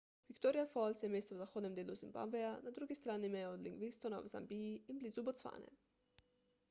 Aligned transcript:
victoria 0.29 0.65
falls 0.69 1.03
je 1.03 1.09
mesto 1.15 1.35
v 1.35 1.41
zahodnem 1.43 1.75
delu 1.79 1.97
zimbabveja 1.99 2.49
na 2.67 2.73
drugi 2.79 2.97
strani 3.01 3.29
meje 3.35 3.47
od 3.53 3.67
livingstona 3.67 4.17
v 4.25 4.31
zambiji 4.35 4.75
in 4.95 5.03
blizu 5.05 5.29
bocvane 5.29 5.73